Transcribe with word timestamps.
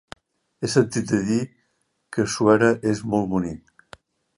He 0.63 0.69
sentit 0.75 1.11
a 1.19 1.19
dir 1.29 1.39
que 2.17 2.27
Suera 2.39 2.75
és 2.95 3.07
molt 3.15 3.33
bonic. 3.37 3.99